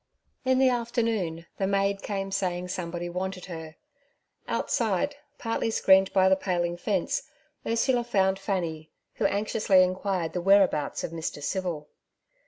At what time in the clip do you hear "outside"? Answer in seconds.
4.47-5.17